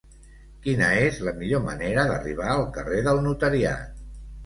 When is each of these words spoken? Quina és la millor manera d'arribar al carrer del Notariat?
Quina 0.63 0.87
és 1.09 1.19
la 1.27 1.35
millor 1.43 1.63
manera 1.67 2.07
d'arribar 2.15 2.51
al 2.57 2.67
carrer 2.81 3.07
del 3.11 3.25
Notariat? 3.31 4.07